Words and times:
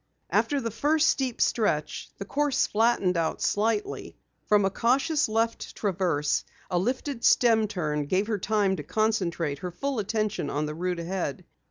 After 0.31 0.59
the 0.59 0.71
first 0.71 1.09
steep 1.09 1.39
stretch, 1.39 2.09
the 2.17 2.25
course 2.25 2.65
flattened 2.65 3.15
out 3.17 3.39
slightly. 3.39 4.17
From 4.47 4.65
a 4.65 4.71
cautious 4.71 5.29
left 5.29 5.75
traverse, 5.75 6.43
a 6.71 6.79
lifted 6.79 7.23
stem 7.23 7.67
turn 7.67 8.07
gave 8.07 8.25
her 8.25 8.39
time 8.39 8.75
to 8.77 8.83
concentrate 8.83 9.59
her 9.59 9.69
full 9.69 9.99
attention 9.99 10.49
on 10.49 10.65
the 10.65 10.73
route 10.73 10.97
ahead. 10.99 11.45